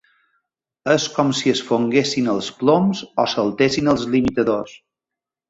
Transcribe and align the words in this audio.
És 0.93 1.03
com 1.17 1.29
si 1.39 1.53
es 1.55 1.61
fonguessin 1.67 2.31
els 2.33 2.49
ploms 2.63 3.05
o 3.25 3.27
saltessin 3.35 3.93
els 3.95 4.09
limitadors. 4.17 4.77